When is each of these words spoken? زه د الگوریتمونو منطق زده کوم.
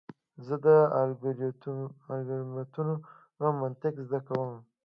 زه 0.45 0.55
د 0.65 0.67
الگوریتمونو 1.01 3.49
منطق 3.61 3.93
زده 4.07 4.19
کوم. 4.27 4.51